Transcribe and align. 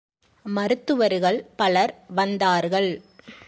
மருத்துவர்கள் 0.45 1.45
பலர் 1.55 1.93
வந்தார்கள். 2.15 2.91